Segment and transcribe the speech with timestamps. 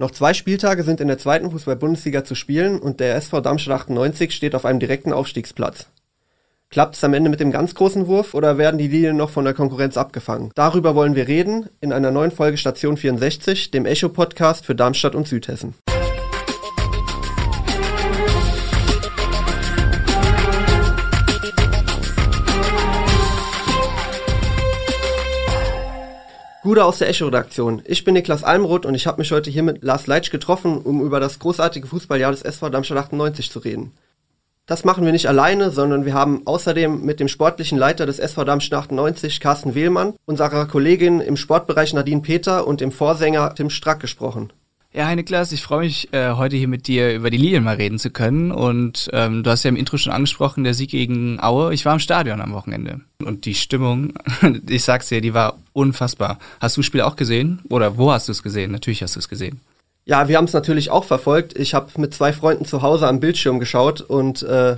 [0.00, 4.32] Noch zwei Spieltage sind in der zweiten Fußball-Bundesliga zu spielen und der SV Darmstadt 98
[4.32, 5.88] steht auf einem direkten Aufstiegsplatz.
[6.70, 9.44] Klappt es am Ende mit dem ganz großen Wurf oder werden die Linien noch von
[9.44, 10.52] der Konkurrenz abgefangen?
[10.54, 15.28] Darüber wollen wir reden in einer neuen Folge Station 64, dem Echo-Podcast für Darmstadt und
[15.28, 15.74] Südhessen.
[26.70, 27.82] Gude aus der Echo-Redaktion.
[27.84, 31.04] Ich bin Niklas Almroth und ich habe mich heute hier mit Lars Leitsch getroffen, um
[31.04, 33.90] über das großartige Fußballjahr des SV Darmstadt 98 zu reden.
[34.66, 38.44] Das machen wir nicht alleine, sondern wir haben außerdem mit dem sportlichen Leiter des SV
[38.44, 43.98] Darmstadt 98, Carsten Wehlmann, unserer Kollegin im Sportbereich Nadine Peter und dem Vorsänger Tim Strack
[43.98, 44.52] gesprochen.
[44.92, 47.76] Ja, hi Niklas, ich freue mich, äh, heute hier mit dir über die Lilien mal
[47.76, 48.50] reden zu können.
[48.50, 51.72] Und ähm, du hast ja im Intro schon angesprochen, der Sieg gegen Aue.
[51.72, 53.00] Ich war im Stadion am Wochenende.
[53.24, 54.14] Und die Stimmung,
[54.68, 56.40] ich sag's dir, die war unfassbar.
[56.60, 57.60] Hast du das Spiel auch gesehen?
[57.68, 58.72] Oder wo hast du es gesehen?
[58.72, 59.60] Natürlich hast du es gesehen.
[60.06, 61.56] Ja, wir haben es natürlich auch verfolgt.
[61.56, 64.76] Ich habe mit zwei Freunden zu Hause am Bildschirm geschaut und äh,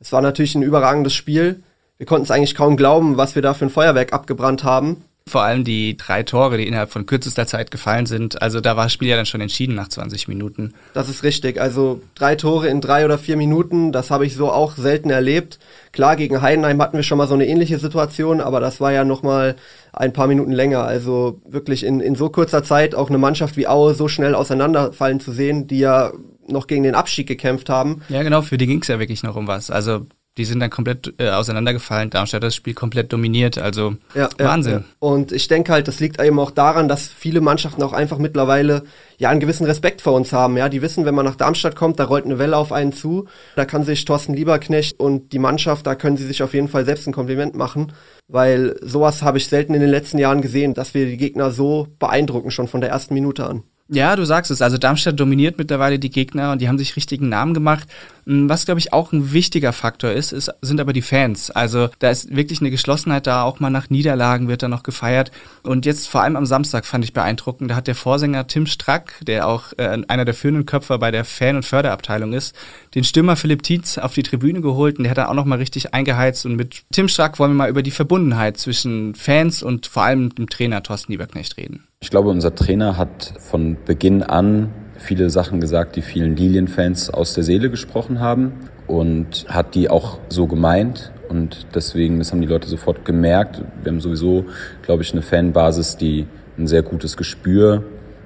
[0.00, 1.62] es war natürlich ein überragendes Spiel.
[1.98, 5.04] Wir konnten es eigentlich kaum glauben, was wir da für ein Feuerwerk abgebrannt haben.
[5.26, 8.42] Vor allem die drei Tore, die innerhalb von kürzester Zeit gefallen sind.
[8.42, 10.74] Also da war das Spiel ja dann schon entschieden nach 20 Minuten.
[10.94, 11.60] Das ist richtig.
[11.60, 15.58] Also drei Tore in drei oder vier Minuten, das habe ich so auch selten erlebt.
[15.92, 19.04] Klar, gegen Heidenheim hatten wir schon mal so eine ähnliche Situation, aber das war ja
[19.04, 19.56] nochmal
[19.92, 20.84] ein paar Minuten länger.
[20.84, 25.20] Also wirklich in, in so kurzer Zeit auch eine Mannschaft wie Aue so schnell auseinanderfallen
[25.20, 26.12] zu sehen, die ja
[26.48, 28.02] noch gegen den Abstieg gekämpft haben.
[28.08, 29.70] Ja, genau, für die ging es ja wirklich noch um was.
[29.70, 30.06] Also
[30.38, 32.08] die sind dann komplett äh, auseinandergefallen.
[32.08, 33.58] Darmstadt hat das Spiel komplett dominiert.
[33.58, 34.72] Also ja, Wahnsinn.
[34.72, 34.84] Ja.
[34.98, 38.84] Und ich denke halt, das liegt eben auch daran, dass viele Mannschaften auch einfach mittlerweile
[39.18, 40.56] ja einen gewissen Respekt vor uns haben.
[40.56, 43.28] Ja, die wissen, wenn man nach Darmstadt kommt, da rollt eine Welle auf einen zu.
[43.56, 46.86] Da kann sich Thorsten Lieberknecht und die Mannschaft, da können sie sich auf jeden Fall
[46.86, 47.92] selbst ein Kompliment machen,
[48.26, 51.88] weil sowas habe ich selten in den letzten Jahren gesehen, dass wir die Gegner so
[51.98, 53.64] beeindrucken schon von der ersten Minute an.
[53.94, 54.62] Ja, du sagst es.
[54.62, 57.86] Also Darmstadt dominiert mittlerweile die Gegner und die haben sich richtigen Namen gemacht.
[58.24, 61.50] Hm, was, glaube ich, auch ein wichtiger Faktor ist, ist, sind aber die Fans.
[61.50, 63.42] Also da ist wirklich eine Geschlossenheit da.
[63.42, 65.30] Auch mal nach Niederlagen wird da noch gefeiert.
[65.62, 67.70] Und jetzt vor allem am Samstag fand ich beeindruckend.
[67.70, 71.26] Da hat der Vorsänger Tim Strack, der auch äh, einer der führenden Köpfer bei der
[71.26, 72.56] Fan- und Förderabteilung ist,
[72.94, 75.58] den Stürmer Philipp Tietz auf die Tribüne geholt und der hat dann auch noch mal
[75.58, 76.46] richtig eingeheizt.
[76.46, 80.34] Und mit Tim Strack wollen wir mal über die Verbundenheit zwischen Fans und vor allem
[80.34, 81.84] dem Trainer Thorsten Lieberknecht reden.
[82.02, 87.32] Ich glaube, unser Trainer hat von Beginn an viele Sachen gesagt, die vielen Lilienfans aus
[87.32, 88.54] der Seele gesprochen haben
[88.88, 91.12] und hat die auch so gemeint.
[91.28, 93.62] Und deswegen, das haben die Leute sofort gemerkt.
[93.84, 94.46] Wir haben sowieso,
[94.82, 96.26] glaube ich, eine Fanbasis, die
[96.58, 97.84] ein sehr gutes Gespür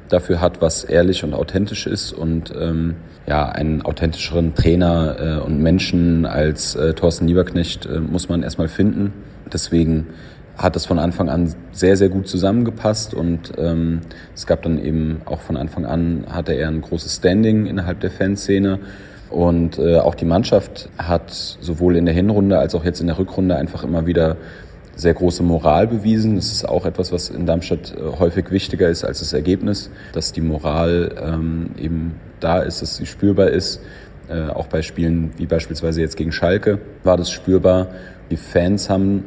[0.09, 2.95] dafür hat, was ehrlich und authentisch ist und ähm,
[3.27, 8.69] ja, einen authentischeren Trainer äh, und Menschen als äh, Thorsten Lieberknecht äh, muss man erstmal
[8.69, 9.13] finden.
[9.53, 10.07] Deswegen
[10.57, 14.01] hat es von Anfang an sehr, sehr gut zusammengepasst und ähm,
[14.35, 18.11] es gab dann eben auch von Anfang an hatte er ein großes Standing innerhalb der
[18.11, 18.79] Fanszene
[19.31, 23.19] und äh, auch die Mannschaft hat sowohl in der Hinrunde als auch jetzt in der
[23.19, 24.37] Rückrunde einfach immer wieder
[24.95, 26.37] sehr große Moral bewiesen.
[26.37, 30.33] Das ist auch etwas, was in Darmstadt äh, häufig wichtiger ist als das Ergebnis, dass
[30.33, 33.83] die Moral ähm, eben da ist, dass sie spürbar ist.
[34.29, 37.89] Äh, auch bei Spielen wie beispielsweise jetzt gegen Schalke war das spürbar.
[38.31, 39.25] Die Fans haben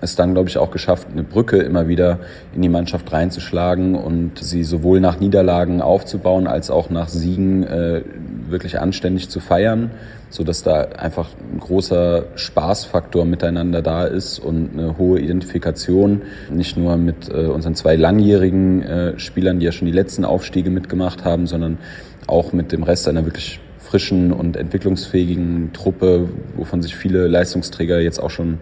[0.00, 2.18] es dann, glaube ich, auch geschafft, eine Brücke immer wieder
[2.54, 8.02] in die Mannschaft reinzuschlagen und sie sowohl nach Niederlagen aufzubauen als auch nach Siegen äh,
[8.48, 9.90] wirklich anständig zu feiern,
[10.30, 16.76] so dass da einfach ein großer Spaßfaktor miteinander da ist und eine hohe Identifikation, nicht
[16.76, 21.24] nur mit äh, unseren zwei langjährigen äh, Spielern, die ja schon die letzten Aufstiege mitgemacht
[21.24, 21.78] haben, sondern
[22.26, 28.20] auch mit dem Rest einer wirklich frischen und entwicklungsfähigen Truppe, wovon sich viele Leistungsträger jetzt
[28.20, 28.58] auch schon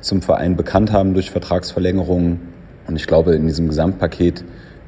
[0.00, 2.40] zum Verein bekannt haben durch Vertragsverlängerungen.
[2.86, 4.44] Und ich glaube, in diesem Gesamtpaket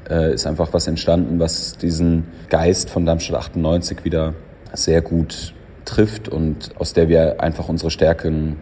[0.09, 4.33] äh, ist einfach was entstanden, was diesen Geist von Darmstadt 98 wieder
[4.73, 5.53] sehr gut
[5.85, 8.57] trifft und aus der wir einfach unsere Stärken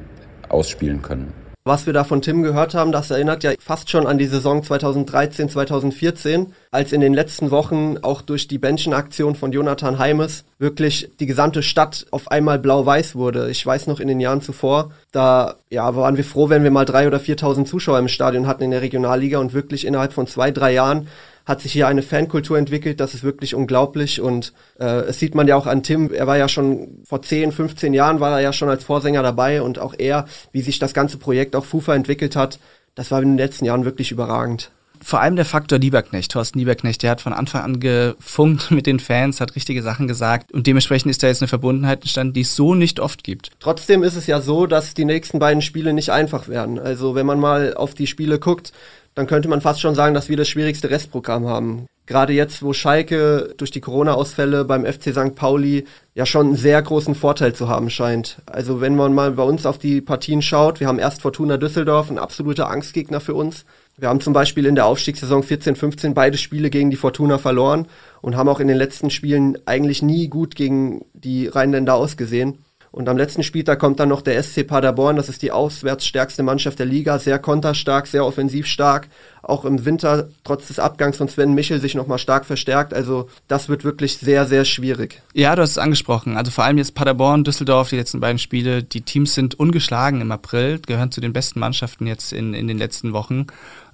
[0.50, 1.34] ausspielen können.
[1.72, 4.62] Was wir da von Tim gehört haben, das erinnert ja fast schon an die Saison
[4.62, 11.12] 2013, 2014, als in den letzten Wochen auch durch die Benchen-Aktion von Jonathan Heimes wirklich
[11.22, 13.50] die gesamte Stadt auf einmal blau-weiß wurde.
[13.50, 16.84] Ich weiß noch in den Jahren zuvor, da ja, waren wir froh, wenn wir mal
[16.84, 20.52] drei oder 4.000 Zuschauer im Stadion hatten in der Regionalliga und wirklich innerhalb von zwei,
[20.52, 21.08] drei Jahren
[21.52, 25.48] hat sich hier eine Fankultur entwickelt, das ist wirklich unglaublich und äh, es sieht man
[25.48, 28.54] ja auch an Tim, er war ja schon vor 10, 15 Jahren war er ja
[28.54, 32.36] schon als Vorsänger dabei und auch er, wie sich das ganze Projekt auch FUFA entwickelt
[32.36, 32.60] hat,
[32.96, 34.72] das war in den letzten Jahren wirklich überragend
[35.04, 39.00] vor allem der Faktor Lieberknecht, Thorsten Lieberknecht, der hat von Anfang an gefunkt mit den
[39.00, 42.56] Fans, hat richtige Sachen gesagt und dementsprechend ist da jetzt eine Verbundenheit entstanden, die es
[42.56, 43.50] so nicht oft gibt.
[43.60, 46.80] Trotzdem ist es ja so, dass die nächsten beiden Spiele nicht einfach werden.
[46.80, 48.72] Also wenn man mal auf die Spiele guckt,
[49.16, 51.88] dann könnte man fast schon sagen, dass wir das schwierigste Restprogramm haben.
[52.08, 55.36] gerade jetzt, wo Schalke durch die Corona-Ausfälle beim FC St.
[55.36, 58.42] Pauli ja schon einen sehr großen Vorteil zu haben scheint.
[58.48, 62.10] Also wenn man mal bei uns auf die Partien schaut, wir haben erst Fortuna Düsseldorf,
[62.10, 63.66] ein absoluter Angstgegner für uns.
[63.98, 67.88] Wir haben zum Beispiel in der Aufstiegssaison 14-15 beide Spiele gegen die Fortuna verloren
[68.22, 72.58] und haben auch in den letzten Spielen eigentlich nie gut gegen die Rheinländer ausgesehen.
[72.92, 76.44] Und am letzten Spieltag kommt dann noch der SC Paderborn, das ist die auswärts stärkste
[76.44, 79.08] Mannschaft der Liga, sehr konterstark, sehr offensiv stark,
[79.42, 82.94] auch im Winter trotz des Abgangs von Sven Michel sich nochmal stark verstärkt.
[82.94, 85.22] Also das wird wirklich sehr, sehr schwierig.
[85.34, 86.36] Ja, du hast es angesprochen.
[86.36, 90.32] Also vor allem jetzt Paderborn, Düsseldorf, die letzten beiden Spiele, die Teams sind ungeschlagen im
[90.34, 93.48] April, gehören zu den besten Mannschaften jetzt in, in den letzten Wochen.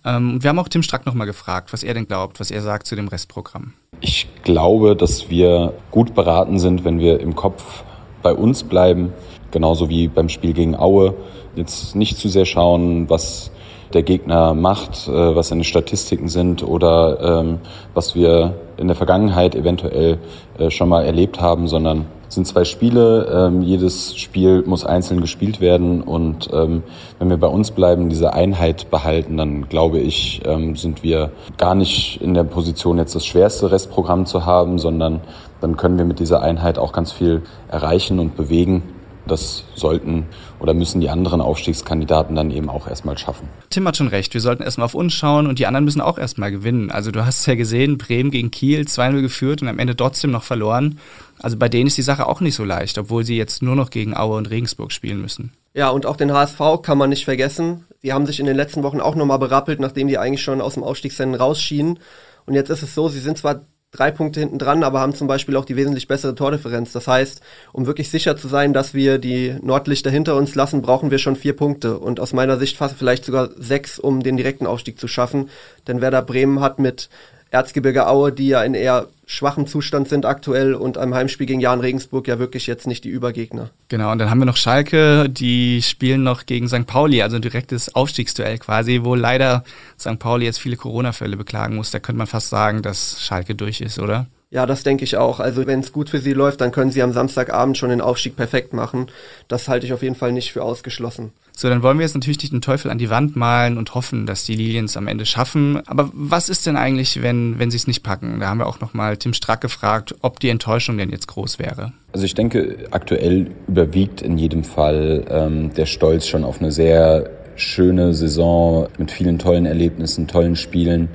[0.04, 2.88] Ähm, wir haben auch Tim Strack nochmal gefragt, was er denn glaubt, was er sagt
[2.88, 3.74] zu dem Restprogramm.
[4.02, 7.84] Ich glaube, dass wir gut beraten sind, wenn wir im Kopf
[8.28, 9.14] bei uns bleiben,
[9.52, 11.14] genauso wie beim Spiel gegen Aue.
[11.56, 13.52] Jetzt nicht zu sehr schauen, was
[13.94, 17.60] der Gegner macht, äh, was seine Statistiken sind oder ähm,
[17.94, 20.20] was wir in der Vergangenheit eventuell
[20.58, 25.22] äh, schon mal erlebt haben, sondern es sind zwei Spiele, ähm, jedes Spiel muss einzeln
[25.22, 26.84] gespielt werden und ähm,
[27.20, 30.42] wenn wir bei uns bleiben, diese Einheit behalten, dann glaube ich,
[30.74, 35.22] sind wir gar nicht in der Position, jetzt das schwerste Restprogramm zu haben, sondern
[35.62, 38.84] dann können wir mit dieser Einheit auch ganz viel erreichen und bewegen.
[39.28, 40.26] Das sollten
[40.60, 43.50] oder müssen die anderen Aufstiegskandidaten dann eben auch erstmal schaffen.
[43.70, 46.18] Tim hat schon recht, wir sollten erstmal auf uns schauen und die anderen müssen auch
[46.18, 46.90] erstmal gewinnen.
[46.92, 50.44] Also du hast ja gesehen, Bremen gegen Kiel 2-0 geführt und am Ende trotzdem noch
[50.44, 51.00] verloren.
[51.40, 53.90] Also bei denen ist die Sache auch nicht so leicht, obwohl sie jetzt nur noch
[53.90, 55.52] gegen Aue und Regensburg spielen müssen.
[55.74, 57.86] Ja, und auch den HSV kann man nicht vergessen.
[58.02, 60.74] Die haben sich in den letzten Wochen auch nochmal berappelt, nachdem die eigentlich schon aus
[60.74, 62.00] dem Aufstiegsrennen rausschienen.
[62.48, 63.62] Und jetzt ist es so, sie sind zwar
[63.92, 66.92] drei Punkte hinten dran, aber haben zum Beispiel auch die wesentlich bessere Tordifferenz.
[66.92, 67.42] Das heißt,
[67.72, 71.36] um wirklich sicher zu sein, dass wir die Nordlichter hinter uns lassen, brauchen wir schon
[71.36, 75.08] vier Punkte und aus meiner Sicht fast vielleicht sogar sechs, um den direkten Aufstieg zu
[75.08, 75.50] schaffen.
[75.88, 77.10] Denn Werder Bremen hat mit
[77.50, 81.82] Erzgebirge Aue, die ja in eher schwachem Zustand sind aktuell und am Heimspiel gegen Jan
[81.82, 83.70] Regensburg ja wirklich jetzt nicht die Übergegner.
[83.90, 86.88] Genau, und dann haben wir noch Schalke, die spielen noch gegen St.
[86.88, 89.64] Pauli, also ein direktes Aufstiegsduell quasi, wo leider
[90.00, 90.18] St.
[90.18, 91.92] Pauli jetzt viele Corona-Fälle beklagen muss.
[91.92, 94.28] Da könnte man fast sagen, dass Schalke durch ist, oder?
[94.50, 95.42] Ja, das denke ich auch.
[95.42, 98.38] Also wenn es gut für sie läuft, dann können sie am Samstagabend schon den Aufstieg
[98.38, 99.08] perfekt machen.
[99.50, 101.34] Das halte ich auf jeden Fall nicht für ausgeschlossen.
[101.52, 104.26] So, dann wollen wir jetzt natürlich nicht den Teufel an die Wand malen und hoffen,
[104.26, 105.82] dass die Liliens am Ende schaffen.
[105.88, 108.40] Aber was ist denn eigentlich, wenn, wenn sie es nicht packen?
[108.40, 111.92] Da haben wir auch nochmal Tim Strack gefragt, ob die Enttäuschung denn jetzt groß wäre.
[112.14, 117.30] Also ich denke, aktuell überwiegt in jedem Fall ähm, der Stolz schon auf eine sehr
[117.58, 121.10] schöne Saison mit vielen tollen Erlebnissen, tollen Spielen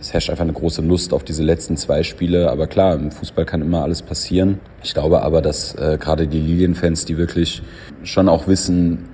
[0.00, 2.50] es herrscht einfach eine große Lust auf diese letzten zwei Spiele.
[2.50, 4.60] Aber klar, im Fußball kann immer alles passieren.
[4.82, 7.62] Ich glaube aber, dass äh, gerade die Lilienfans, die wirklich
[8.02, 9.10] schon auch wissen,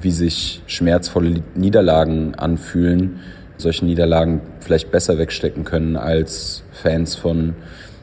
[0.00, 3.18] wie sich schmerzvolle Niederlagen anfühlen,
[3.56, 7.56] solche Niederlagen vielleicht besser wegstecken können als Fans von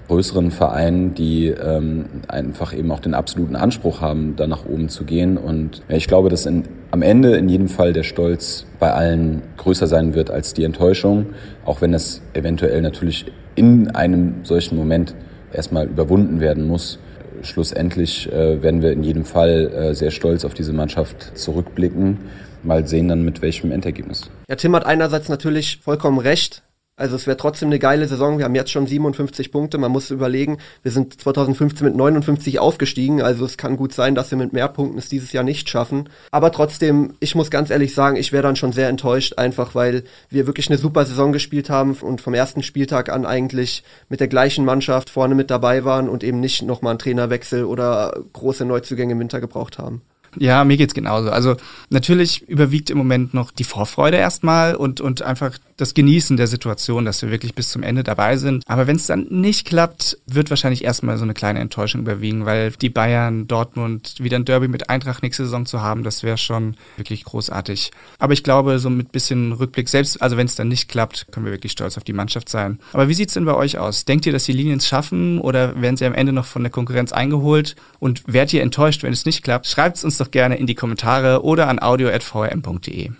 [0.08, 5.04] größeren Vereinen, die ähm, einfach eben auch den absoluten Anspruch haben, da nach oben zu
[5.04, 5.38] gehen.
[5.38, 9.88] Und ich glaube, dass in, am Ende in jedem Fall der Stolz bei allen größer
[9.88, 11.28] sein wird als die Enttäuschung,
[11.66, 13.26] auch wenn es eventuell natürlich
[13.56, 15.16] in einem solchen Moment
[15.52, 17.00] erstmal überwunden werden muss.
[17.42, 22.18] Schlussendlich äh, werden wir in jedem Fall äh, sehr stolz auf diese Mannschaft zurückblicken.
[22.64, 24.30] Mal sehen dann mit welchem Endergebnis.
[24.50, 26.64] Ja, Tim hat einerseits natürlich vollkommen recht.
[26.98, 28.38] Also es wäre trotzdem eine geile Saison.
[28.38, 29.78] Wir haben jetzt schon 57 Punkte.
[29.78, 33.22] Man muss überlegen, wir sind 2015 mit 59 aufgestiegen.
[33.22, 36.08] Also es kann gut sein, dass wir mit mehr Punkten es dieses Jahr nicht schaffen.
[36.32, 40.06] Aber trotzdem, ich muss ganz ehrlich sagen, ich wäre dann schon sehr enttäuscht, einfach weil
[40.30, 44.30] wir wirklich eine super Saison gespielt haben und vom ersten Spieltag an eigentlich mit der
[44.30, 49.12] gleichen Mannschaft vorne mit dabei waren und eben nicht nochmal einen Trainerwechsel oder große Neuzugänge
[49.12, 50.02] im Winter gebraucht haben.
[50.38, 51.30] Ja, mir geht's genauso.
[51.30, 51.56] Also
[51.90, 57.06] natürlich überwiegt im Moment noch die Vorfreude erstmal und, und einfach das Genießen der Situation,
[57.06, 58.64] dass wir wirklich bis zum Ende dabei sind.
[58.66, 62.72] Aber wenn es dann nicht klappt, wird wahrscheinlich erstmal so eine kleine Enttäuschung überwiegen, weil
[62.72, 66.76] die Bayern, Dortmund, wieder ein Derby mit Eintracht nächste Saison zu haben, das wäre schon
[66.96, 67.92] wirklich großartig.
[68.20, 71.46] Aber ich glaube, so mit bisschen Rückblick, selbst, also wenn es dann nicht klappt, können
[71.46, 72.80] wir wirklich stolz auf die Mannschaft sein.
[72.94, 74.06] Aber wie sieht's denn bei euch aus?
[74.06, 76.72] Denkt ihr, dass die Linien es schaffen oder werden sie am Ende noch von der
[76.72, 77.76] Konkurrenz eingeholt?
[78.00, 79.68] Und werdet ihr enttäuscht, wenn es nicht klappt?
[79.68, 83.12] Schreibt es uns doch gerne in die Kommentare oder an audio.vrm.de.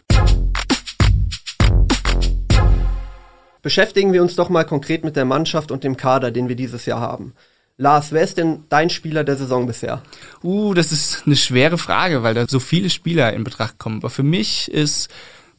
[3.62, 6.86] Beschäftigen wir uns doch mal konkret mit der Mannschaft und dem Kader, den wir dieses
[6.86, 7.34] Jahr haben.
[7.78, 10.02] Lars, wer ist denn dein Spieler der Saison bisher?
[10.44, 13.98] Uh, das ist eine schwere Frage, weil da so viele Spieler in Betracht kommen.
[13.98, 15.10] Aber für mich ist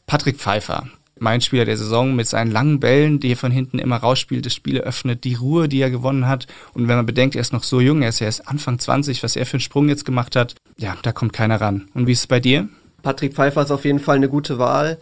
[0.06, 3.96] Patrick Pfeiffer mein Spieler der Saison mit seinen langen Bällen, die er von hinten immer
[3.96, 6.46] rausspielt, das Spiel eröffnet, die Ruhe, die er gewonnen hat.
[6.74, 9.36] Und wenn man bedenkt, er ist noch so jung, er ist erst Anfang 20, was
[9.36, 11.88] er für einen Sprung jetzt gemacht hat, ja, da kommt keiner ran.
[11.94, 12.68] Und wie ist es bei dir?
[13.02, 14.98] Patrick Pfeiffer ist auf jeden Fall eine gute Wahl.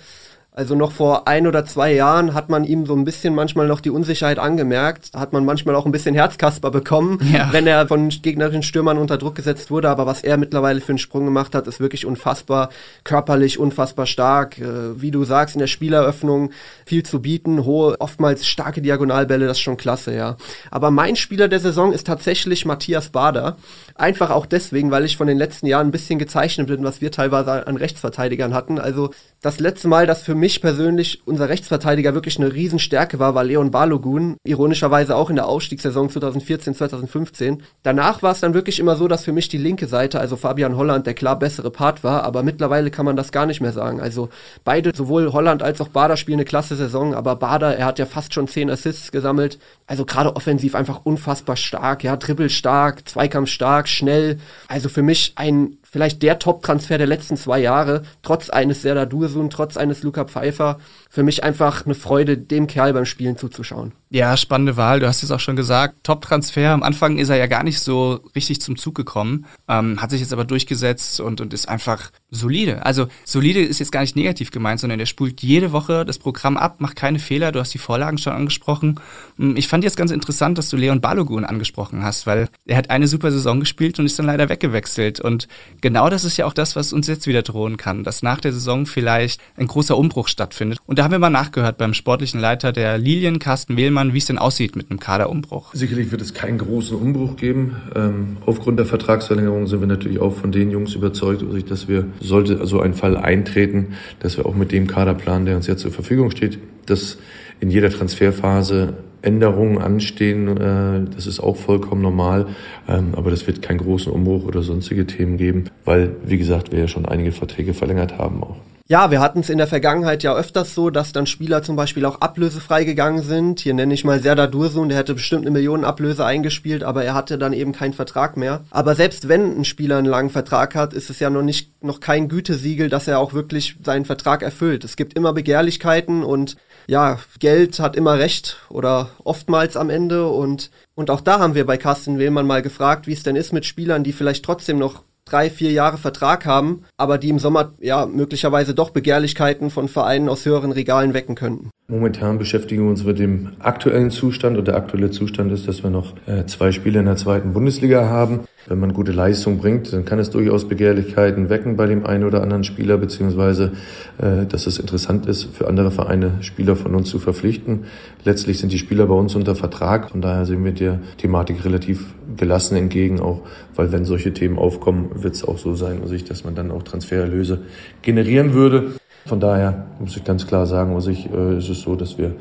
[0.56, 3.80] Also noch vor ein oder zwei Jahren hat man ihm so ein bisschen manchmal noch
[3.80, 7.48] die Unsicherheit angemerkt, hat man manchmal auch ein bisschen Herzkasper bekommen, ja.
[7.50, 9.88] wenn er von gegnerischen Stürmern unter Druck gesetzt wurde.
[9.90, 12.68] Aber was er mittlerweile für einen Sprung gemacht hat, ist wirklich unfassbar
[13.02, 14.60] körperlich, unfassbar stark.
[14.60, 16.52] Äh, wie du sagst, in der Spieleröffnung
[16.86, 20.36] viel zu bieten, hohe, oftmals starke Diagonalbälle, das ist schon klasse, ja.
[20.70, 23.56] Aber mein Spieler der Saison ist tatsächlich Matthias Bader.
[23.96, 27.12] Einfach auch deswegen, weil ich von den letzten Jahren ein bisschen gezeichnet bin, was wir
[27.12, 28.80] teilweise an Rechtsverteidigern hatten.
[28.80, 29.10] Also
[29.40, 33.70] das letzte Mal, dass für mich persönlich unser Rechtsverteidiger wirklich eine Riesenstärke war, war Leon
[33.70, 34.36] Balogun.
[34.44, 37.62] Ironischerweise auch in der Ausstiegssaison 2014, 2015.
[37.84, 40.76] Danach war es dann wirklich immer so, dass für mich die linke Seite, also Fabian
[40.76, 42.24] Holland, der klar bessere Part war.
[42.24, 44.00] Aber mittlerweile kann man das gar nicht mehr sagen.
[44.00, 44.28] Also
[44.64, 47.14] beide, sowohl Holland als auch Bader spielen eine klasse Saison.
[47.14, 49.60] Aber Bader, er hat ja fast schon zehn Assists gesammelt.
[49.86, 52.04] Also gerade offensiv einfach unfassbar stark.
[52.04, 54.38] Ja, dribbelstark, zweikampfstark, schnell.
[54.66, 59.48] Also für mich ein vielleicht der Top-Transfer der letzten zwei Jahre, trotz eines Serdar Dursun,
[59.48, 60.80] trotz eines Luca Pfeiffer.
[61.08, 63.92] Für mich einfach eine Freude, dem Kerl beim Spielen zuzuschauen.
[64.10, 64.98] Ja, spannende Wahl.
[64.98, 66.04] Du hast es auch schon gesagt.
[66.04, 66.70] Top-Transfer.
[66.70, 70.20] Am Anfang ist er ja gar nicht so richtig zum Zug gekommen, ähm, hat sich
[70.20, 72.84] jetzt aber durchgesetzt und, und ist einfach solide.
[72.86, 76.56] Also solide ist jetzt gar nicht negativ gemeint, sondern der spult jede Woche das Programm
[76.56, 77.52] ab, macht keine Fehler.
[77.52, 79.00] Du hast die Vorlagen schon angesprochen.
[79.36, 82.90] Hm, ich fand jetzt ganz interessant, dass du Leon Balogun angesprochen hast, weil er hat
[82.90, 85.20] eine super Saison gespielt und ist dann leider weggewechselt.
[85.20, 85.48] Und
[85.84, 88.54] genau das ist ja auch das, was uns jetzt wieder drohen kann, dass nach der
[88.54, 90.78] Saison vielleicht ein großer Umbruch stattfindet.
[90.86, 94.24] Und da haben wir mal nachgehört beim sportlichen Leiter der Lilien, Carsten Wehlmann, wie es
[94.24, 95.74] denn aussieht mit einem Kaderumbruch.
[95.74, 97.76] Sicherlich wird es keinen großen Umbruch geben.
[97.94, 102.66] Ähm, aufgrund der Vertragsverlängerung sind wir natürlich auch von den Jungs überzeugt, dass wir, sollte
[102.66, 103.88] so ein Fall eintreten,
[104.20, 107.18] dass wir auch mit dem Kaderplan, der uns jetzt zur Verfügung steht, dass
[107.60, 110.48] in jeder Transferphase Änderungen anstehen.
[110.56, 112.46] Äh, das ist auch vollkommen normal.
[112.88, 116.80] Ähm, aber das wird keinen großen Umbruch oder sonstige Themen geben, weil, wie gesagt, wir
[116.80, 118.56] ja schon einige Verträge verlängert haben auch.
[118.86, 122.04] Ja, wir hatten es in der Vergangenheit ja öfters so, dass dann Spieler zum Beispiel
[122.04, 123.60] auch ablösefrei gegangen sind.
[123.60, 127.38] Hier nenne ich mal Serdar Dursun, der hätte bestimmt eine Millionenablöse eingespielt, aber er hatte
[127.38, 128.62] dann eben keinen Vertrag mehr.
[128.68, 132.00] Aber selbst wenn ein Spieler einen langen Vertrag hat, ist es ja noch nicht, noch
[132.00, 134.84] kein Gütesiegel, dass er auch wirklich seinen Vertrag erfüllt.
[134.84, 140.70] Es gibt immer Begehrlichkeiten und ja, Geld hat immer recht oder oftmals am Ende und,
[140.94, 143.64] und auch da haben wir bei Carsten Wehlmann mal gefragt, wie es denn ist mit
[143.64, 148.06] Spielern, die vielleicht trotzdem noch drei, vier Jahre Vertrag haben, aber die im Sommer ja
[148.06, 151.70] möglicherweise doch Begehrlichkeiten von Vereinen aus höheren Regalen wecken könnten.
[151.86, 155.90] Momentan beschäftigen wir uns mit dem aktuellen Zustand und der aktuelle Zustand ist, dass wir
[155.90, 158.40] noch äh, zwei Spiele in der zweiten Bundesliga haben.
[158.66, 162.40] Wenn man gute Leistung bringt, dann kann es durchaus Begehrlichkeiten wecken bei dem einen oder
[162.40, 163.72] anderen Spieler, beziehungsweise
[164.16, 167.84] äh, dass es interessant ist, für andere Vereine Spieler von uns zu verpflichten.
[168.24, 172.14] Letztlich sind die Spieler bei uns unter Vertrag, von daher sehen wir der Thematik relativ
[172.38, 173.42] gelassen entgegen, auch
[173.74, 177.60] weil wenn solche Themen aufkommen, wird es auch so sein, dass man dann auch Transfererlöse
[178.00, 178.92] generieren würde.
[179.26, 182.34] Von daher muss ich ganz klar sagen, also ich, äh, ist es so, dass wir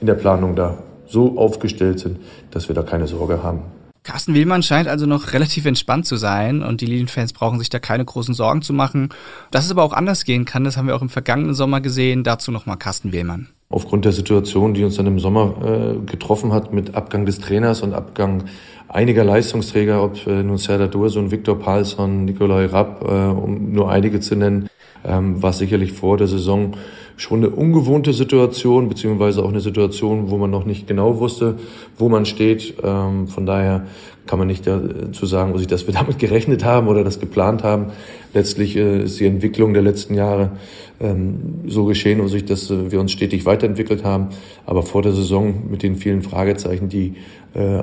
[0.00, 2.18] in der Planung da so aufgestellt sind,
[2.50, 3.62] dass wir da keine Sorge haben.
[4.02, 7.78] Carsten Willmann scheint also noch relativ entspannt zu sein und die Lilienfans brauchen sich da
[7.78, 9.10] keine großen Sorgen zu machen.
[9.50, 12.24] Dass es aber auch anders gehen kann, das haben wir auch im vergangenen Sommer gesehen.
[12.24, 13.48] Dazu nochmal Carsten Willmann.
[13.68, 17.82] Aufgrund der Situation, die uns dann im Sommer äh, getroffen hat mit Abgang des Trainers
[17.82, 18.44] und Abgang
[18.88, 24.18] einiger Leistungsträger, ob äh, nun Serdar Dursun, Viktor Palsson, Nikolai Rapp, äh, um nur einige
[24.20, 24.68] zu nennen,
[25.04, 26.72] ähm, war sicherlich vor der Saison
[27.20, 31.56] schon eine ungewohnte Situation, beziehungsweise auch eine Situation, wo man noch nicht genau wusste,
[31.98, 32.74] wo man steht.
[32.82, 33.86] Ähm, von daher
[34.26, 37.86] kann man nicht dazu sagen, dass wir damit gerechnet haben oder das geplant haben.
[38.32, 40.52] Letztlich äh, ist die Entwicklung der letzten Jahre
[40.98, 44.28] ähm, so geschehen, dass äh, wir uns stetig weiterentwickelt haben.
[44.64, 47.16] Aber vor der Saison mit den vielen Fragezeichen, die
[47.54, 47.82] äh,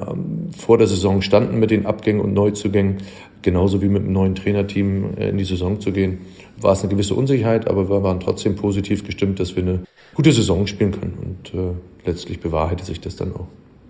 [0.57, 2.97] vor der Saison standen mit den Abgängen und Neuzugängen,
[3.43, 6.19] genauso wie mit dem neuen Trainerteam in die Saison zu gehen,
[6.61, 9.83] war es eine gewisse Unsicherheit, aber wir waren trotzdem positiv gestimmt, dass wir eine
[10.13, 11.17] gute Saison spielen können.
[11.21, 11.73] Und äh,
[12.05, 13.47] letztlich bewahrheitet sich das dann auch.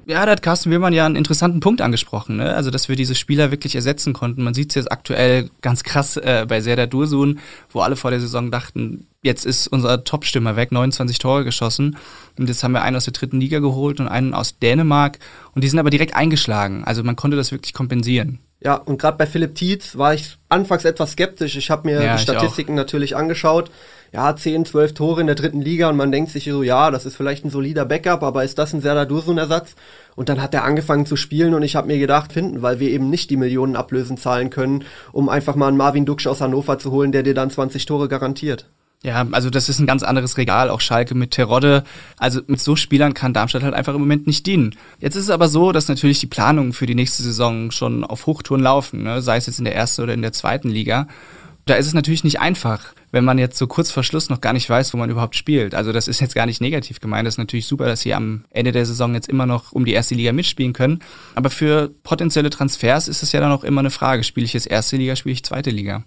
[0.09, 2.55] Ja, da hat Carsten Willmann ja einen interessanten Punkt angesprochen, ne?
[2.55, 4.41] Also, dass wir diese Spieler wirklich ersetzen konnten.
[4.41, 7.39] Man sieht es jetzt aktuell ganz krass äh, bei Serdar Dursun,
[7.71, 11.97] wo alle vor der Saison dachten, jetzt ist unser Top-Stürmer weg, 29 Tore geschossen.
[12.39, 15.19] Und jetzt haben wir einen aus der dritten Liga geholt und einen aus Dänemark.
[15.53, 16.85] Und die sind aber direkt eingeschlagen.
[16.85, 18.39] Also man konnte das wirklich kompensieren.
[18.59, 21.55] Ja, und gerade bei Philipp Tietz war ich anfangs etwas skeptisch.
[21.57, 23.69] Ich habe mir ja, die Statistiken natürlich angeschaut.
[24.11, 27.05] Ja, 10, 12 Tore in der dritten Liga und man denkt sich so, ja, das
[27.05, 29.75] ist vielleicht ein solider Backup, aber ist das ein Serdar Dursun-Ersatz?
[30.15, 32.89] Und dann hat er angefangen zu spielen und ich habe mir gedacht, finden, weil wir
[32.89, 36.79] eben nicht die Millionen Ablösen zahlen können, um einfach mal einen Marvin Duksch aus Hannover
[36.79, 38.65] zu holen, der dir dann 20 Tore garantiert.
[39.03, 41.83] Ja, also das ist ein ganz anderes Regal, auch Schalke mit Terodde.
[42.17, 44.75] Also mit so Spielern kann Darmstadt halt einfach im Moment nicht dienen.
[44.99, 48.25] Jetzt ist es aber so, dass natürlich die Planungen für die nächste Saison schon auf
[48.25, 49.21] Hochtouren laufen, ne?
[49.21, 51.07] sei es jetzt in der ersten oder in der zweiten Liga.
[51.67, 54.53] Da ist es natürlich nicht einfach, wenn man jetzt so kurz vor Schluss noch gar
[54.53, 55.75] nicht weiß, wo man überhaupt spielt.
[55.75, 57.27] Also das ist jetzt gar nicht negativ gemeint.
[57.27, 59.91] Das ist natürlich super, dass sie am Ende der Saison jetzt immer noch um die
[59.91, 60.99] erste Liga mitspielen können.
[61.35, 64.23] Aber für potenzielle Transfers ist es ja dann auch immer eine Frage.
[64.23, 66.03] Spiele ich jetzt erste Liga, spiele ich zweite Liga?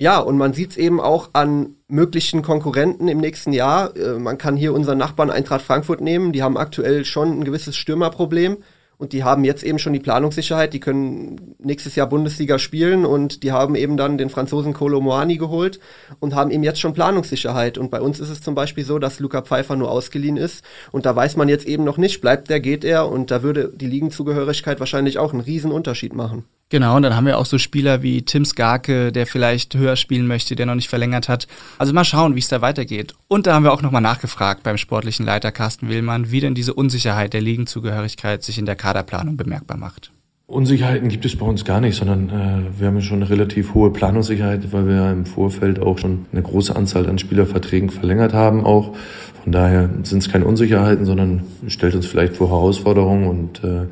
[0.00, 3.94] Ja, und man sieht es eben auch an möglichen Konkurrenten im nächsten Jahr.
[3.94, 6.32] Äh, man kann hier unseren Nachbarn Eintracht Frankfurt nehmen.
[6.32, 8.56] Die haben aktuell schon ein gewisses Stürmerproblem.
[8.96, 13.42] Und die haben jetzt eben schon die Planungssicherheit, die können nächstes Jahr Bundesliga spielen und
[13.42, 15.80] die haben eben dann den Franzosen Kolo Moani geholt
[16.18, 17.78] und haben eben jetzt schon Planungssicherheit.
[17.78, 21.06] Und bei uns ist es zum Beispiel so, dass Luca Pfeiffer nur ausgeliehen ist und
[21.06, 23.86] da weiß man jetzt eben noch nicht, bleibt der, geht er und da würde die
[23.86, 26.44] Ligenzugehörigkeit wahrscheinlich auch einen riesen Unterschied machen.
[26.70, 30.28] Genau, und dann haben wir auch so Spieler wie Tim Skarke, der vielleicht höher spielen
[30.28, 31.48] möchte, der noch nicht verlängert hat.
[31.78, 33.12] Also mal schauen, wie es da weitergeht.
[33.26, 36.72] Und da haben wir auch nochmal nachgefragt beim sportlichen Leiter Carsten Willmann, wie denn diese
[36.72, 40.12] Unsicherheit der Ligenzugehörigkeit sich in der Kaderplanung bemerkbar macht.
[40.46, 43.92] Unsicherheiten gibt es bei uns gar nicht, sondern äh, wir haben schon eine relativ hohe
[43.92, 48.94] Planungssicherheit, weil wir im Vorfeld auch schon eine große Anzahl an Spielerverträgen verlängert haben auch.
[49.42, 53.86] Von daher sind es keine Unsicherheiten, sondern stellt uns vielleicht vor Herausforderungen und äh,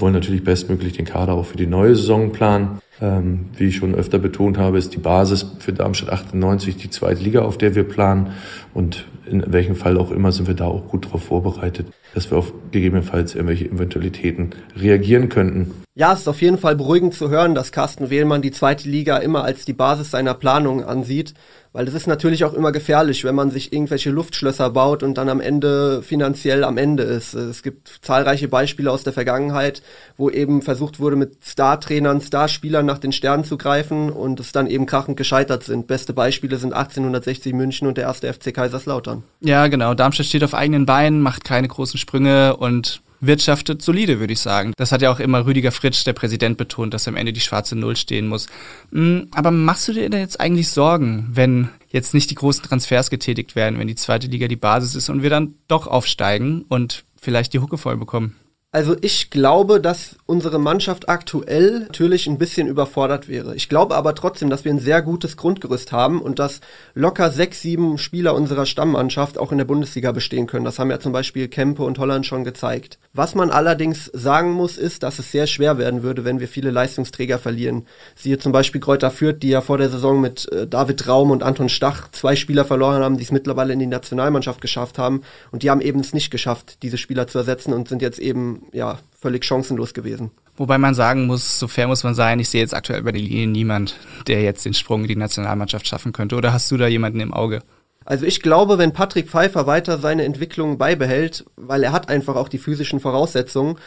[0.00, 2.80] wollen natürlich bestmöglich den Kader auch für die neue Saison planen.
[3.00, 7.22] Ähm, wie ich schon öfter betont habe, ist die Basis für Darmstadt 98 die zweite
[7.22, 8.32] Liga, auf der wir planen.
[8.72, 12.38] Und in welchem Fall auch immer sind wir da auch gut darauf vorbereitet, dass wir
[12.38, 15.72] auf gegebenenfalls irgendwelche Eventualitäten reagieren könnten.
[15.96, 19.18] Ja, es ist auf jeden Fall beruhigend zu hören, dass Carsten Wehlmann die zweite Liga
[19.18, 21.34] immer als die Basis seiner Planung ansieht.
[21.74, 25.28] Weil es ist natürlich auch immer gefährlich, wenn man sich irgendwelche Luftschlösser baut und dann
[25.28, 27.34] am Ende finanziell am Ende ist.
[27.34, 29.82] Es gibt zahlreiche Beispiele aus der Vergangenheit,
[30.16, 34.66] wo eben versucht wurde, mit Star-Trainern, Starspielern nach den Sternen zu greifen und es dann
[34.66, 35.86] eben krachend gescheitert sind.
[35.86, 39.22] Beste Beispiele sind 1860 München und der erste FC Kaiserslautern.
[39.40, 39.94] Ja, genau.
[39.94, 44.72] Darmstadt steht auf eigenen Beinen, macht keine großen Sprünge und wirtschaftet solide, würde ich sagen.
[44.76, 47.76] Das hat ja auch immer Rüdiger Fritsch, der Präsident, betont, dass am Ende die schwarze
[47.76, 48.46] Null stehen muss.
[48.92, 53.10] Hm, aber machst du dir da jetzt eigentlich Sorgen, wenn jetzt nicht die großen Transfers
[53.10, 57.04] getätigt werden, wenn die zweite Liga die Basis ist und wir dann doch aufsteigen und
[57.20, 58.36] vielleicht die Hucke voll bekommen?
[58.74, 63.54] Also ich glaube, dass unsere Mannschaft aktuell natürlich ein bisschen überfordert wäre.
[63.54, 66.60] Ich glaube aber trotzdem, dass wir ein sehr gutes Grundgerüst haben und dass
[66.92, 70.64] locker sechs, sieben Spieler unserer Stammmannschaft auch in der Bundesliga bestehen können.
[70.64, 72.98] Das haben ja zum Beispiel Kempe und Holland schon gezeigt.
[73.12, 76.72] Was man allerdings sagen muss, ist, dass es sehr schwer werden würde, wenn wir viele
[76.72, 77.86] Leistungsträger verlieren.
[78.16, 81.44] Siehe zum Beispiel Kräuter Fürth, die ja vor der Saison mit äh, David Raum und
[81.44, 85.22] Anton Stach zwei Spieler verloren haben, die es mittlerweile in die Nationalmannschaft geschafft haben.
[85.52, 88.63] Und die haben eben es nicht geschafft, diese Spieler zu ersetzen und sind jetzt eben
[88.72, 90.30] ja völlig chancenlos gewesen.
[90.56, 93.20] Wobei man sagen muss, so fair muss man sein, ich sehe jetzt aktuell bei der
[93.20, 93.96] Linie niemand,
[94.28, 96.36] der jetzt den Sprung in die Nationalmannschaft schaffen könnte.
[96.36, 97.62] Oder hast du da jemanden im Auge?
[98.04, 102.48] Also ich glaube, wenn Patrick Pfeiffer weiter seine Entwicklung beibehält, weil er hat einfach auch
[102.48, 103.78] die physischen Voraussetzungen,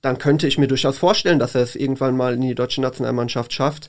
[0.00, 3.52] dann könnte ich mir durchaus vorstellen, dass er es irgendwann mal in die deutsche Nationalmannschaft
[3.52, 3.88] schafft.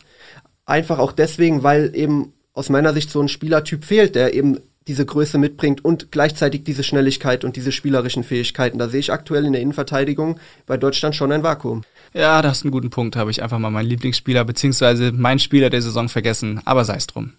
[0.65, 5.05] Einfach auch deswegen, weil eben aus meiner Sicht so ein Spielertyp fehlt, der eben diese
[5.05, 8.77] Größe mitbringt und gleichzeitig diese Schnelligkeit und diese spielerischen Fähigkeiten.
[8.77, 11.83] Da sehe ich aktuell in der Innenverteidigung bei Deutschland schon ein Vakuum.
[12.13, 13.15] Ja, da hast du einen guten Punkt.
[13.15, 16.61] Habe ich einfach mal meinen Lieblingsspieler beziehungsweise meinen Spieler der Saison vergessen.
[16.65, 17.33] Aber sei es drum.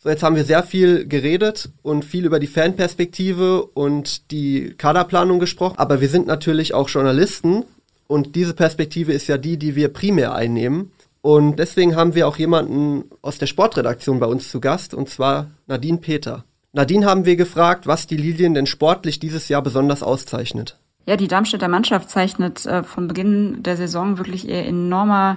[0.00, 5.40] So, jetzt haben wir sehr viel geredet und viel über die Fanperspektive und die Kaderplanung
[5.40, 5.76] gesprochen.
[5.78, 7.64] Aber wir sind natürlich auch Journalisten
[8.06, 10.92] und diese Perspektive ist ja die, die wir primär einnehmen.
[11.28, 15.50] Und deswegen haben wir auch jemanden aus der Sportredaktion bei uns zu Gast, und zwar
[15.66, 16.46] Nadine Peter.
[16.72, 20.78] Nadine haben wir gefragt, was die Lilien denn sportlich dieses Jahr besonders auszeichnet.
[21.04, 25.36] Ja, die Darmstädter Mannschaft zeichnet äh, von Beginn der Saison wirklich ihr enormer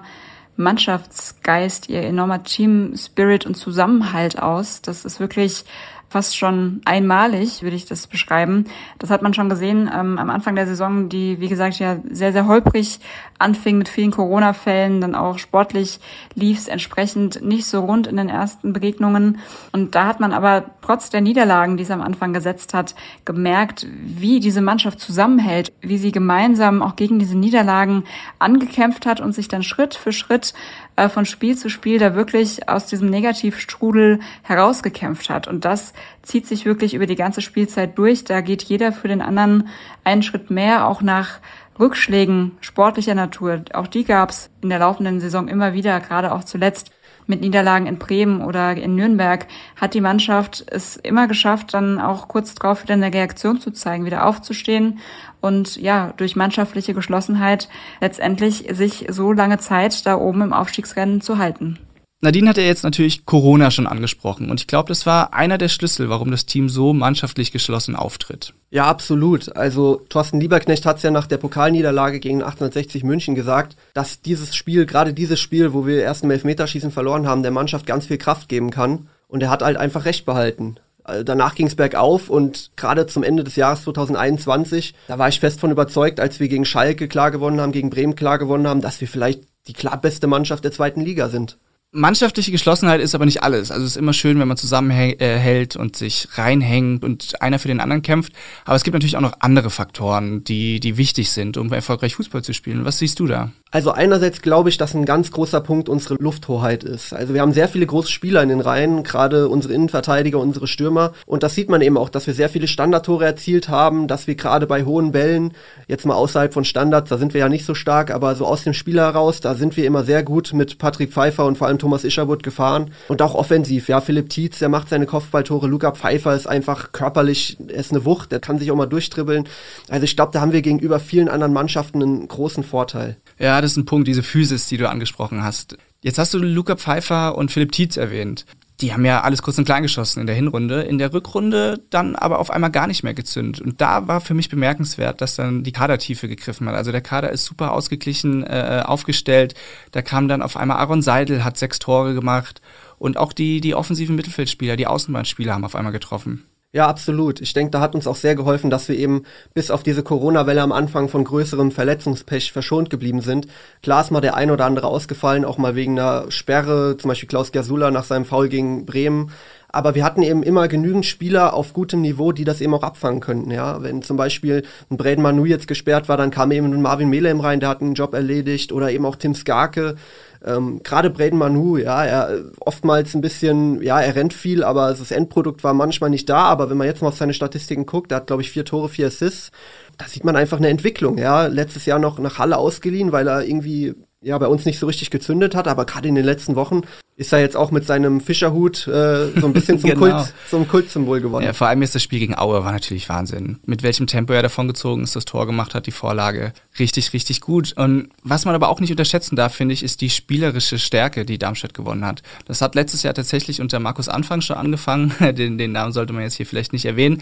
[0.56, 4.82] Mannschaftsgeist, ihr enormer Team Spirit und Zusammenhalt aus.
[4.82, 5.66] Das ist wirklich
[6.12, 8.66] fast schon einmalig, würde ich das beschreiben.
[9.00, 12.34] Das hat man schon gesehen ähm, am Anfang der Saison, die, wie gesagt, ja sehr,
[12.34, 13.00] sehr holprig
[13.40, 16.00] anfing mit vielen Corona-Fällen, dann auch sportlich
[16.36, 19.40] lief es entsprechend nicht so rund in den ersten Begegnungen.
[19.72, 22.94] Und da hat man aber trotz der Niederlagen, die es am Anfang gesetzt hat,
[23.24, 28.04] gemerkt, wie diese Mannschaft zusammenhält, wie sie gemeinsam auch gegen diese Niederlagen
[28.38, 30.54] angekämpft hat und sich dann Schritt für Schritt
[30.98, 35.48] äh, von Spiel zu Spiel da wirklich aus diesem Negativstrudel herausgekämpft hat.
[35.48, 38.24] Und das zieht sich wirklich über die ganze Spielzeit durch.
[38.24, 39.70] Da geht jeder für den anderen
[40.04, 41.40] einen Schritt mehr, auch nach
[41.80, 43.64] Rückschlägen sportlicher Natur.
[43.74, 46.92] Auch die gab es in der laufenden Saison immer wieder, gerade auch zuletzt
[47.28, 52.28] mit Niederlagen in Bremen oder in Nürnberg hat die Mannschaft es immer geschafft, dann auch
[52.28, 55.00] kurz drauf wieder eine Reaktion zu zeigen, wieder aufzustehen
[55.40, 61.38] und ja, durch mannschaftliche Geschlossenheit letztendlich sich so lange Zeit da oben im Aufstiegsrennen zu
[61.38, 61.80] halten.
[62.24, 65.70] Nadine hat ja jetzt natürlich Corona schon angesprochen und ich glaube, das war einer der
[65.70, 68.54] Schlüssel, warum das Team so mannschaftlich geschlossen auftritt.
[68.70, 69.56] Ja, absolut.
[69.56, 74.56] Also Thorsten Lieberknecht hat es ja nach der Pokalniederlage gegen 1860 München gesagt, dass dieses
[74.56, 78.20] Spiel, gerade dieses Spiel, wo wir erst im Elfmeterschießen verloren haben, der Mannschaft ganz viel
[78.20, 79.08] Kraft geben kann.
[79.28, 80.76] Und er hat halt einfach recht behalten.
[81.04, 85.40] Also danach ging es bergauf und gerade zum Ende des Jahres 2021, da war ich
[85.40, 88.82] fest von überzeugt, als wir gegen Schalke klar gewonnen haben, gegen Bremen klar gewonnen haben,
[88.82, 91.58] dass wir vielleicht die klar beste Mannschaft der zweiten Liga sind.
[91.94, 93.70] Mannschaftliche Geschlossenheit ist aber nicht alles.
[93.70, 97.82] Also es ist immer schön, wenn man zusammenhält und sich reinhängt und einer für den
[97.82, 98.32] anderen kämpft.
[98.64, 102.44] Aber es gibt natürlich auch noch andere Faktoren, die, die wichtig sind, um erfolgreich Fußball
[102.44, 102.86] zu spielen.
[102.86, 103.52] Was siehst du da?
[103.74, 107.14] Also einerseits glaube ich, dass ein ganz großer Punkt unsere Lufthoheit ist.
[107.14, 111.14] Also wir haben sehr viele große Spieler in den Reihen, gerade unsere Innenverteidiger, unsere Stürmer.
[111.26, 114.36] Und das sieht man eben auch, dass wir sehr viele Standardtore erzielt haben, dass wir
[114.36, 115.54] gerade bei hohen Bällen,
[115.88, 118.66] jetzt mal außerhalb von Standards, da sind wir ja nicht so stark, aber so aus
[118.66, 121.80] dem Spiel heraus, da sind wir immer sehr gut mit Patrick Pfeiffer und vor allem
[121.80, 122.92] Thomas Ischerwood gefahren.
[123.08, 127.56] Und auch offensiv, ja, Philipp Tietz, der macht seine Kopfballtore, Luca Pfeiffer ist einfach körperlich,
[127.70, 129.48] er ist eine Wucht, der kann sich auch mal durchdribbeln.
[129.88, 133.16] Also ich glaube, da haben wir gegenüber vielen anderen Mannschaften einen großen Vorteil.
[133.40, 135.78] Ja, das ist ein Punkt, diese Physis, die du angesprochen hast.
[136.02, 138.46] Jetzt hast du Luca Pfeiffer und Philipp Tietz erwähnt.
[138.82, 142.16] Die haben ja alles kurz und klein geschossen in der Hinrunde, in der Rückrunde dann
[142.16, 143.62] aber auf einmal gar nicht mehr gezündet.
[143.62, 146.74] Und da war für mich bemerkenswert, dass dann die Kadertiefe gegriffen hat.
[146.74, 149.54] Also der Kader ist super ausgeglichen äh, aufgestellt.
[149.92, 152.62] Da kam dann auf einmal Aaron Seidel, hat sechs Tore gemacht.
[152.98, 156.46] Und auch die, die offensiven Mittelfeldspieler, die Außenbahnspieler haben auf einmal getroffen.
[156.74, 157.42] Ja, absolut.
[157.42, 160.62] Ich denke, da hat uns auch sehr geholfen, dass wir eben bis auf diese Corona-Welle
[160.62, 163.48] am Anfang von größerem Verletzungspech verschont geblieben sind.
[163.84, 167.28] Klar ist mal der ein oder andere ausgefallen, auch mal wegen einer Sperre, zum Beispiel
[167.28, 169.32] Klaus Gersula nach seinem Foul gegen Bremen.
[169.68, 173.20] Aber wir hatten eben immer genügend Spieler auf gutem Niveau, die das eben auch abfangen
[173.20, 173.52] könnten.
[173.52, 177.42] Ja, wenn zum Beispiel ein Braden Manu jetzt gesperrt war, dann kam eben Marvin Melem
[177.42, 179.96] rein, der hat einen Job erledigt, oder eben auch Tim Skarke
[180.44, 185.12] ähm, Gerade Braden Manu, ja, er oftmals ein bisschen, ja, er rennt viel, aber das
[185.12, 186.44] Endprodukt war manchmal nicht da.
[186.46, 188.90] Aber wenn man jetzt mal auf seine Statistiken guckt, der hat, glaube ich, vier Tore,
[188.90, 189.52] vier Assists.
[189.98, 191.46] Da sieht man einfach eine Entwicklung, ja.
[191.46, 195.10] Letztes Jahr noch nach Halle ausgeliehen, weil er irgendwie ja bei uns nicht so richtig
[195.10, 196.82] gezündet hat, aber gerade in den letzten Wochen
[197.18, 200.00] ist er jetzt auch mit seinem Fischerhut äh, so ein bisschen zum, genau.
[200.00, 201.44] Kult, zum Kultsymbol geworden.
[201.46, 203.60] Ja, vor allem ist das Spiel gegen Aue war natürlich Wahnsinn.
[203.66, 206.54] Mit welchem Tempo er davon gezogen ist, das Tor gemacht hat, die Vorlage.
[206.80, 207.74] Richtig, richtig gut.
[207.78, 211.38] Und was man aber auch nicht unterschätzen darf, finde ich, ist die spielerische Stärke, die
[211.38, 212.24] Darmstadt gewonnen hat.
[212.46, 215.14] Das hat letztes Jahr tatsächlich unter Markus Anfang schon angefangen.
[215.36, 217.22] den, den Namen sollte man jetzt hier vielleicht nicht erwähnen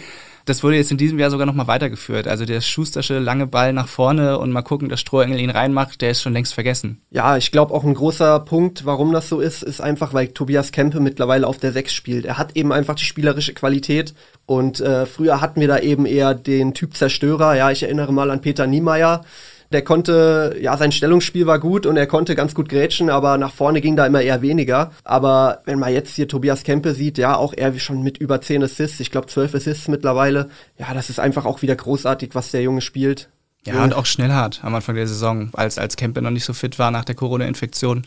[0.50, 2.28] das wurde jetzt in diesem Jahr sogar nochmal weitergeführt.
[2.28, 6.10] Also der Schustersche lange Ball nach vorne und mal gucken, dass Strohengel ihn reinmacht, der
[6.10, 7.02] ist schon längst vergessen.
[7.12, 10.72] Ja, ich glaube auch ein großer Punkt, warum das so ist, ist einfach, weil Tobias
[10.72, 12.26] Kempe mittlerweile auf der 6 spielt.
[12.26, 14.16] Er hat eben einfach die spielerische Qualität
[14.48, 17.56] und äh, früher hatten wir da eben eher den Typ Zerstörer.
[17.56, 19.22] Ja, ich erinnere mal an Peter Niemeyer
[19.72, 23.54] der konnte, ja, sein Stellungsspiel war gut und er konnte ganz gut grätschen, aber nach
[23.54, 24.92] vorne ging da immer eher weniger.
[25.04, 28.64] Aber wenn man jetzt hier Tobias Kempe sieht, ja, auch er schon mit über 10
[28.64, 32.64] Assists, ich glaube 12 Assists mittlerweile, ja, das ist einfach auch wieder großartig, was der
[32.64, 33.30] Junge spielt.
[33.66, 36.54] Ja, und auch schnell hart am Anfang der Saison, als, als Kempe noch nicht so
[36.54, 38.04] fit war nach der Corona-Infektion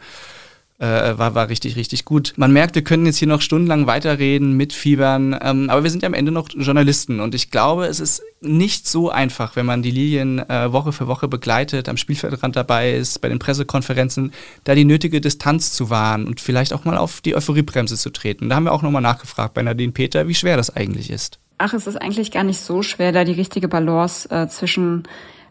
[0.83, 2.35] äh, war, war richtig, richtig gut.
[2.37, 6.09] Man merkt, wir können jetzt hier noch stundenlang weiterreden, mitfiebern, ähm, aber wir sind ja
[6.09, 9.93] am Ende noch Journalisten und ich glaube, es ist nicht so einfach, wenn man die
[9.93, 14.33] Lilien äh, Woche für Woche begleitet, am Spielfeldrand dabei ist, bei den Pressekonferenzen,
[14.65, 18.49] da die nötige Distanz zu wahren und vielleicht auch mal auf die Euphoriebremse zu treten.
[18.49, 21.39] Da haben wir auch nochmal nachgefragt bei Nadine Peter, wie schwer das eigentlich ist.
[21.59, 25.05] Ach, es ist eigentlich gar nicht so schwer, da die richtige Balance äh, zwischen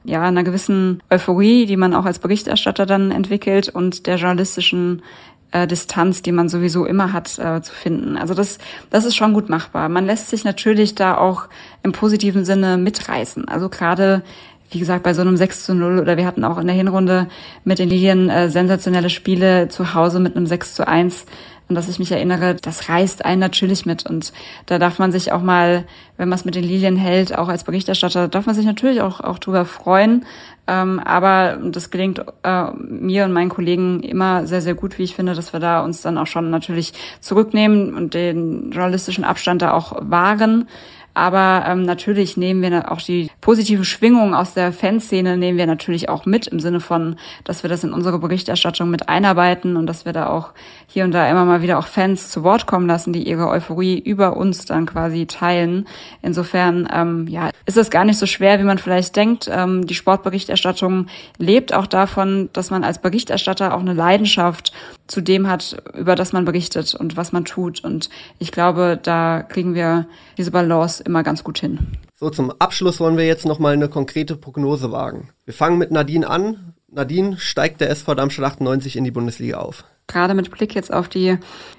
[0.03, 5.03] ja, einer gewissen Euphorie, die man auch als Berichterstatter dann entwickelt und der journalistischen
[5.51, 8.17] äh, Distanz, die man sowieso immer hat, äh, zu finden.
[8.17, 8.57] Also das,
[8.89, 9.89] das ist schon gut machbar.
[9.89, 11.47] Man lässt sich natürlich da auch
[11.83, 13.47] im positiven Sinne mitreißen.
[13.47, 14.23] Also gerade
[14.71, 17.27] wie gesagt, bei so einem 6 zu 0 oder wir hatten auch in der Hinrunde
[17.65, 21.25] mit den Lilien äh, sensationelle Spiele zu Hause mit einem 6 zu 1
[21.71, 24.05] und dass ich mich erinnere, das reißt einen natürlich mit.
[24.05, 24.33] Und
[24.65, 25.85] da darf man sich auch mal,
[26.17, 29.21] wenn man es mit den Lilien hält, auch als Berichterstatter, darf man sich natürlich auch,
[29.21, 30.25] auch drüber freuen.
[30.67, 35.15] Ähm, aber das gelingt äh, mir und meinen Kollegen immer sehr, sehr gut, wie ich
[35.15, 39.71] finde, dass wir da uns dann auch schon natürlich zurücknehmen und den journalistischen Abstand da
[39.71, 40.67] auch wahren.
[41.13, 46.09] Aber ähm, natürlich nehmen wir auch die positive Schwingung aus der Fanszene nehmen wir natürlich
[46.09, 50.05] auch mit im Sinne von, dass wir das in unsere Berichterstattung mit einarbeiten und dass
[50.05, 50.51] wir da auch
[50.87, 53.99] hier und da immer mal wieder auch Fans zu Wort kommen lassen, die ihre Euphorie
[53.99, 55.87] über uns dann quasi teilen.
[56.21, 59.49] Insofern ähm, ja, ist es gar nicht so schwer, wie man vielleicht denkt.
[59.51, 64.71] Ähm, die Sportberichterstattung lebt auch davon, dass man als Berichterstatter auch eine Leidenschaft
[65.07, 67.83] zu dem hat, über das man berichtet und was man tut.
[67.83, 70.05] Und ich glaube, da kriegen wir
[70.37, 71.87] diese Balance immer ganz gut hin.
[72.15, 75.29] So, zum Abschluss wollen wir jetzt nochmal eine konkrete Prognose wagen.
[75.45, 76.73] Wir fangen mit Nadine an.
[76.87, 79.85] Nadine, steigt der SV Darmstadt 98 in die Bundesliga auf?
[80.11, 81.37] gerade mit Blick jetzt auf die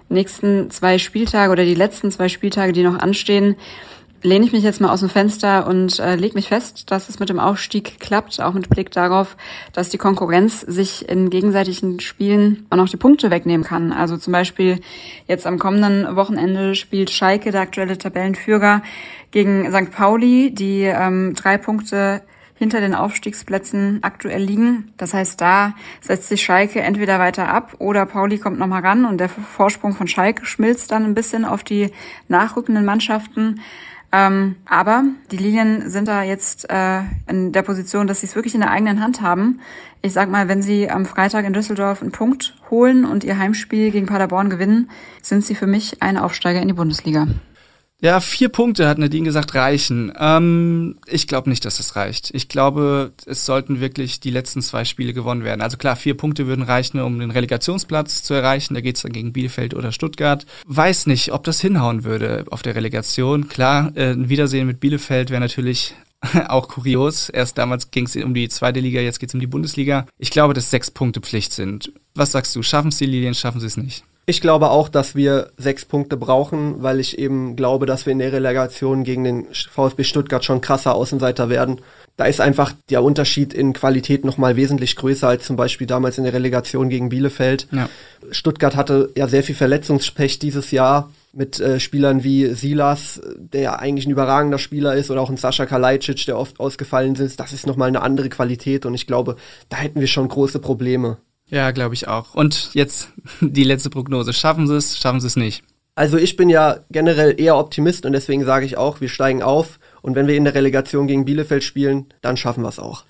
[0.08, 3.56] nächsten zwei Spieltage oder die letzten zwei Spieltage, die noch anstehen,
[4.22, 7.18] lehne ich mich jetzt mal aus dem Fenster und äh, lege mich fest, dass es
[7.18, 9.36] mit dem Aufstieg klappt, auch mit Blick darauf,
[9.72, 13.92] dass die Konkurrenz sich in gegenseitigen Spielen auch noch die Punkte wegnehmen kann.
[13.92, 14.80] Also zum Beispiel
[15.26, 18.82] jetzt am kommenden Wochenende spielt Schalke, der aktuelle Tabellenführer,
[19.32, 19.90] gegen St.
[19.90, 22.22] Pauli, die ähm, drei Punkte
[22.54, 24.92] hinter den Aufstiegsplätzen aktuell liegen.
[24.96, 29.18] Das heißt, da setzt sich Schalke entweder weiter ab oder Pauli kommt nochmal ran und
[29.18, 31.90] der Vorsprung von Schalke schmilzt dann ein bisschen auf die
[32.28, 33.60] nachrückenden Mannschaften.
[34.14, 38.54] Ähm, aber die Lilien sind da jetzt äh, in der Position, dass sie es wirklich
[38.54, 39.60] in der eigenen Hand haben.
[40.02, 43.90] Ich sag mal, wenn sie am Freitag in Düsseldorf einen Punkt holen und ihr Heimspiel
[43.90, 44.90] gegen Paderborn gewinnen,
[45.22, 47.26] sind sie für mich ein Aufsteiger in die Bundesliga.
[48.02, 50.12] Ja, vier Punkte hat Nadine gesagt reichen.
[50.18, 52.30] Ähm, ich glaube nicht, dass das reicht.
[52.34, 55.60] Ich glaube, es sollten wirklich die letzten zwei Spiele gewonnen werden.
[55.60, 58.74] Also klar, vier Punkte würden reichen, um den Relegationsplatz zu erreichen.
[58.74, 60.46] Da geht's dann gegen Bielefeld oder Stuttgart.
[60.66, 63.46] Weiß nicht, ob das hinhauen würde auf der Relegation.
[63.46, 65.94] Klar, äh, ein Wiedersehen mit Bielefeld wäre natürlich
[66.48, 67.28] auch kurios.
[67.28, 70.08] Erst damals ging es um die zweite Liga, jetzt geht's um die Bundesliga.
[70.18, 71.92] Ich glaube, dass sechs Punkte Pflicht sind.
[72.16, 72.64] Was sagst du?
[72.64, 74.02] Schaffen es die Lilien, schaffen sie es nicht?
[74.24, 78.20] Ich glaube auch, dass wir sechs Punkte brauchen, weil ich eben glaube, dass wir in
[78.20, 81.80] der Relegation gegen den VfB Stuttgart schon krasser Außenseiter werden.
[82.16, 86.24] Da ist einfach der Unterschied in Qualität nochmal wesentlich größer als zum Beispiel damals in
[86.24, 87.66] der Relegation gegen Bielefeld.
[87.72, 87.88] Ja.
[88.30, 93.74] Stuttgart hatte ja sehr viel Verletzungspech dieses Jahr mit äh, Spielern wie Silas, der ja
[93.76, 97.40] eigentlich ein überragender Spieler ist, oder auch ein Sascha Kalajdzic, der oft ausgefallen ist.
[97.40, 99.36] Das ist nochmal eine andere Qualität und ich glaube,
[99.68, 101.16] da hätten wir schon große Probleme.
[101.52, 102.34] Ja, glaube ich auch.
[102.34, 103.10] Und jetzt
[103.40, 104.32] die letzte Prognose.
[104.32, 105.62] Schaffen sie es, schaffen sie es nicht?
[105.94, 109.78] Also ich bin ja generell eher Optimist und deswegen sage ich auch, wir steigen auf
[110.00, 113.04] und wenn wir in der Relegation gegen Bielefeld spielen, dann schaffen wir es auch.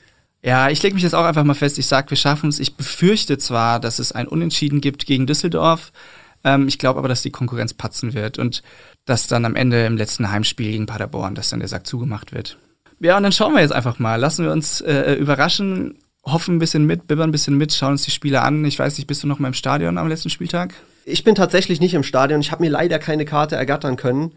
[0.45, 1.79] Ja, ich lege mich jetzt auch einfach mal fest.
[1.79, 2.59] Ich sage, wir schaffen es.
[2.59, 5.93] Ich befürchte zwar, dass es ein Unentschieden gibt gegen Düsseldorf.
[6.43, 8.65] Ähm, ich glaube aber, dass die Konkurrenz patzen wird und
[9.05, 12.59] dass dann am Ende im letzten Heimspiel gegen Paderborn, dass dann der Sack zugemacht wird.
[12.99, 14.17] Ja, und dann schauen wir jetzt einfach mal.
[14.17, 18.03] Lassen wir uns äh, überraschen hoffen ein bisschen mit, bibbern ein bisschen mit, schauen uns
[18.03, 18.65] die Spiele an.
[18.65, 20.75] Ich weiß nicht, bist du noch mal im Stadion am letzten Spieltag?
[21.05, 22.41] Ich bin tatsächlich nicht im Stadion.
[22.41, 24.33] Ich habe mir leider keine Karte ergattern können.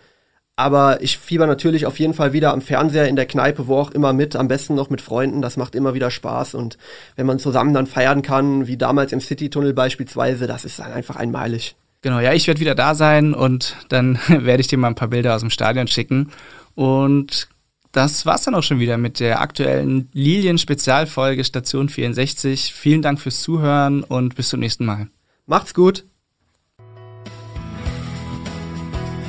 [0.58, 3.92] Aber ich fieber natürlich auf jeden Fall wieder am Fernseher, in der Kneipe, wo auch
[3.92, 5.42] immer mit, am besten noch mit Freunden.
[5.42, 6.56] Das macht immer wieder Spaß.
[6.56, 6.78] Und
[7.18, 11.18] wenn man zusammen dann feiern kann, wie damals im City-Tunnel beispielsweise, das ist dann einfach
[11.18, 11.76] einmalig.
[12.02, 15.10] Genau, ja, ich werde wieder da sein und dann werde ich dir mal ein paar
[15.10, 16.32] Bilder aus dem Stadion schicken.
[16.74, 17.50] Und
[17.96, 22.74] das war's dann auch schon wieder mit der aktuellen Lilien-Spezialfolge Station 64.
[22.74, 25.08] Vielen Dank fürs Zuhören und bis zum nächsten Mal.
[25.46, 26.04] Macht's gut!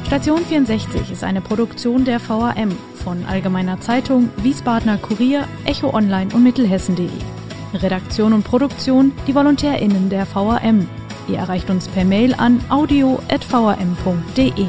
[0.06, 6.42] Station 64 ist eine Produktion der VAM von Allgemeiner Zeitung, Wiesbadener Kurier, Echo Online und
[6.42, 7.08] Mittelhessen.de.
[7.74, 10.88] Redaktion und Produktion die VolontärInnen der VAM.
[11.28, 14.66] Ihr erreicht uns per Mail an audio.vam.de.